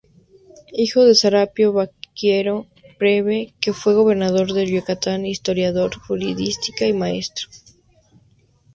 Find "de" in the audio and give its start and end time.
1.05-1.13, 4.53-4.65